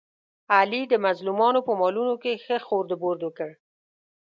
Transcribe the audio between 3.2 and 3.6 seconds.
وکړ.